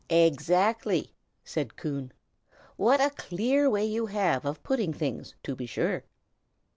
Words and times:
"Exactly!" 0.09 1.13
said 1.43 1.77
Coon. 1.77 2.11
"What 2.75 2.99
a 2.99 3.11
clear 3.11 3.69
way 3.69 3.85
you 3.85 4.07
have 4.07 4.45
of 4.45 4.63
putting 4.63 4.93
things, 4.93 5.35
to 5.43 5.55
be 5.55 5.67
sure!" 5.67 6.05